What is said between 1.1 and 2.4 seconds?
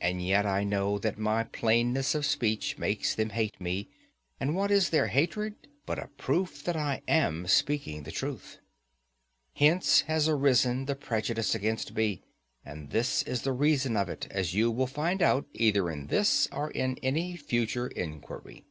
my plainness of